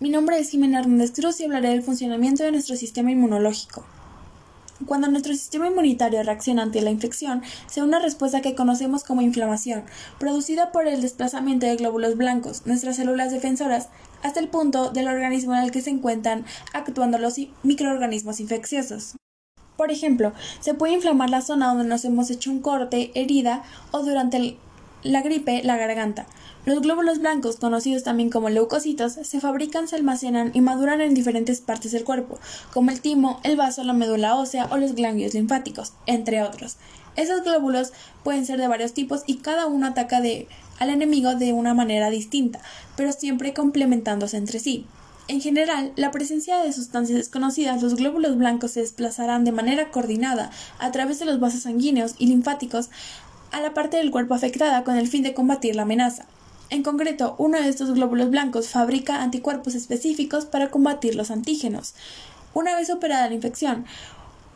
mi 0.00 0.10
nombre 0.10 0.38
es 0.38 0.50
Jimena 0.50 0.80
Hernández 0.80 1.12
Cruz 1.12 1.40
y 1.40 1.44
hablaré 1.44 1.68
del 1.68 1.82
funcionamiento 1.82 2.42
de 2.42 2.50
nuestro 2.50 2.74
sistema 2.74 3.12
inmunológico. 3.12 3.84
Cuando 4.86 5.08
nuestro 5.08 5.32
sistema 5.32 5.68
inmunitario 5.68 6.20
reacciona 6.24 6.62
ante 6.62 6.82
la 6.82 6.90
infección, 6.90 7.42
se 7.68 7.80
da 7.80 7.86
una 7.86 8.00
respuesta 8.00 8.40
que 8.40 8.56
conocemos 8.56 9.04
como 9.04 9.22
inflamación, 9.22 9.84
producida 10.18 10.72
por 10.72 10.88
el 10.88 11.00
desplazamiento 11.00 11.66
de 11.66 11.76
glóbulos 11.76 12.16
blancos, 12.16 12.66
nuestras 12.66 12.96
células 12.96 13.30
defensoras, 13.30 13.88
hasta 14.24 14.40
el 14.40 14.48
punto 14.48 14.90
del 14.90 15.06
organismo 15.06 15.54
en 15.54 15.62
el 15.62 15.70
que 15.70 15.80
se 15.80 15.90
encuentran 15.90 16.44
actuando 16.72 17.18
los 17.18 17.36
microorganismos 17.62 18.40
infecciosos. 18.40 19.14
Por 19.76 19.92
ejemplo, 19.92 20.32
se 20.60 20.74
puede 20.74 20.94
inflamar 20.94 21.30
la 21.30 21.40
zona 21.40 21.68
donde 21.68 21.84
nos 21.84 22.04
hemos 22.04 22.30
hecho 22.30 22.50
un 22.50 22.60
corte, 22.60 23.12
herida 23.14 23.62
o 23.92 24.02
durante 24.02 24.58
la 25.04 25.22
gripe, 25.22 25.62
la 25.62 25.76
garganta. 25.76 26.26
Los 26.66 26.80
glóbulos 26.80 27.18
blancos, 27.18 27.56
conocidos 27.56 28.04
también 28.04 28.30
como 28.30 28.48
leucocitos, 28.48 29.12
se 29.12 29.38
fabrican, 29.38 29.86
se 29.86 29.96
almacenan 29.96 30.50
y 30.54 30.62
maduran 30.62 31.02
en 31.02 31.12
diferentes 31.12 31.60
partes 31.60 31.92
del 31.92 32.04
cuerpo, 32.04 32.38
como 32.72 32.90
el 32.90 33.02
timo, 33.02 33.38
el 33.42 33.56
vaso, 33.56 33.84
la 33.84 33.92
médula 33.92 34.34
ósea 34.36 34.68
o 34.70 34.78
los 34.78 34.94
ganglios 34.94 35.34
linfáticos, 35.34 35.92
entre 36.06 36.42
otros. 36.42 36.76
Esos 37.16 37.42
glóbulos 37.42 37.92
pueden 38.22 38.46
ser 38.46 38.58
de 38.58 38.66
varios 38.66 38.94
tipos 38.94 39.24
y 39.26 39.36
cada 39.36 39.66
uno 39.66 39.88
ataca 39.88 40.22
al 40.78 40.88
enemigo 40.88 41.34
de 41.34 41.52
una 41.52 41.74
manera 41.74 42.08
distinta, 42.08 42.60
pero 42.96 43.12
siempre 43.12 43.52
complementándose 43.52 44.38
entre 44.38 44.58
sí. 44.58 44.86
En 45.28 45.42
general, 45.42 45.92
la 45.96 46.10
presencia 46.12 46.58
de 46.60 46.72
sustancias 46.72 47.18
desconocidas, 47.18 47.82
los 47.82 47.96
glóbulos 47.96 48.38
blancos 48.38 48.70
se 48.70 48.80
desplazarán 48.80 49.44
de 49.44 49.52
manera 49.52 49.90
coordinada 49.90 50.50
a 50.78 50.90
través 50.92 51.18
de 51.18 51.26
los 51.26 51.40
vasos 51.40 51.64
sanguíneos 51.64 52.14
y 52.18 52.26
linfáticos 52.28 52.88
a 53.52 53.60
la 53.60 53.74
parte 53.74 53.98
del 53.98 54.10
cuerpo 54.10 54.32
afectada 54.32 54.82
con 54.82 54.96
el 54.96 55.08
fin 55.08 55.22
de 55.22 55.34
combatir 55.34 55.76
la 55.76 55.82
amenaza. 55.82 56.24
En 56.70 56.82
concreto, 56.82 57.34
uno 57.38 57.60
de 57.60 57.68
estos 57.68 57.92
glóbulos 57.92 58.30
blancos 58.30 58.68
fabrica 58.68 59.22
anticuerpos 59.22 59.74
específicos 59.74 60.46
para 60.46 60.70
combatir 60.70 61.14
los 61.14 61.30
antígenos. 61.30 61.94
Una 62.54 62.74
vez 62.74 62.90
operada 62.90 63.28
la 63.28 63.34
infección 63.34 63.84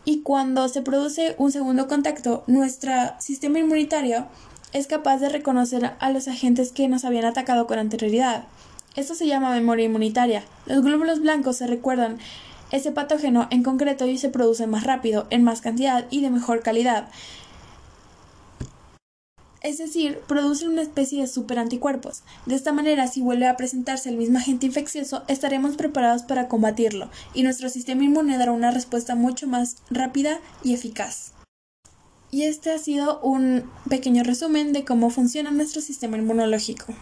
y 0.05 0.23
cuando 0.23 0.69
se 0.69 0.83
produce 0.83 1.35
un 1.39 1.53
segundo 1.53 1.87
contacto, 1.87 2.45
nuestro 2.47 2.93
sistema 3.19 3.59
inmunitario 3.59 4.27
es 4.73 4.87
capaz 4.87 5.19
de 5.19 5.29
reconocer 5.29 5.93
a 5.99 6.11
los 6.11 6.29
agentes 6.29 6.73
que 6.73 6.89
nos 6.89 7.05
habían 7.05 7.25
atacado 7.25 7.67
con 7.67 7.79
anterioridad. 7.79 8.45
Esto 8.97 9.15
se 9.15 9.27
llama 9.27 9.51
memoria 9.51 9.87
inmunitaria. 9.87 10.45
Los 10.67 10.83
glóbulos 10.83 11.21
blancos 11.21 11.57
se 11.57 11.67
recuerdan 11.67 12.19
ese 12.71 12.91
patógeno 12.91 13.49
en 13.51 13.63
concreto 13.63 14.07
y 14.07 14.19
se 14.19 14.29
produce 14.29 14.67
más 14.67 14.85
rápido, 14.85 15.27
en 15.31 15.45
más 15.45 15.61
cantidad 15.61 16.07
y 16.11 16.21
de 16.21 16.31
mejor 16.31 16.63
calidad 16.63 17.09
es 19.63 19.79
decir, 19.79 20.21
producen 20.27 20.71
una 20.71 20.83
especie 20.83 21.21
de 21.21 21.27
superanticuerpos. 21.27 22.23
De 22.47 22.55
esta 22.55 22.73
manera, 22.73 23.07
si 23.07 23.21
vuelve 23.21 23.47
a 23.47 23.57
presentarse 23.57 24.09
el 24.09 24.17
mismo 24.17 24.39
agente 24.39 24.67
infeccioso, 24.67 25.23
estaremos 25.29 25.77
preparados 25.77 26.23
para 26.23 26.49
combatirlo 26.49 27.11
y 27.35 27.43
nuestro 27.43 27.69
sistema 27.69 28.05
inmune 28.05 28.39
dará 28.39 28.53
una 28.53 28.71
respuesta 28.71 29.15
mucho 29.15 29.47
más 29.47 29.77
rápida 29.91 30.41
y 30.63 30.75
eficaz. 30.75 31.33
Y 32.31 32.43
este 32.43 32.71
ha 32.71 32.79
sido 32.79 33.21
un 33.21 33.71
pequeño 33.89 34.23
resumen 34.23 34.73
de 34.73 34.85
cómo 34.85 35.09
funciona 35.09 35.51
nuestro 35.51 35.81
sistema 35.81 36.19
inmunológico. 36.19 36.95